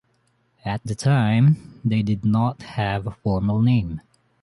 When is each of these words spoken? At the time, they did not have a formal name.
At 0.65 0.83
the 0.83 0.95
time, 0.95 1.79
they 1.85 2.01
did 2.01 2.25
not 2.25 2.63
have 2.63 3.05
a 3.05 3.11
formal 3.11 3.61
name. 3.61 4.01